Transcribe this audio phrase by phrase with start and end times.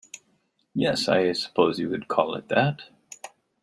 [0.73, 2.85] Yes, I suppose you could call it that.